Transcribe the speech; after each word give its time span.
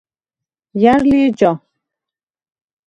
ჲა̈რ 0.81 1.01
ლი 1.09 1.19
ეჯა? 1.27 1.51